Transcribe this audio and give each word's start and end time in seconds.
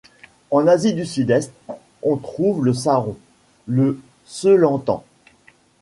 En 0.49 0.65
Asie 0.65 0.93
du 0.95 1.05
Sud-Est, 1.05 1.53
on 2.01 2.17
trouve 2.17 2.65
le 2.65 2.73
saron, 2.73 3.17
le 3.67 3.99
selantan. 4.25 5.03